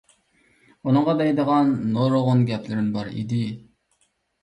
[0.87, 3.47] ئۇنىڭغا دەيدىغان نۇرغۇن گەپلىرىم بار ئىدى.